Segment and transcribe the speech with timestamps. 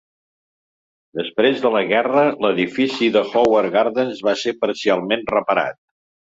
[1.19, 5.83] Després de la guerra, l'edifici de Howard Gardens va ser parcialment reparat.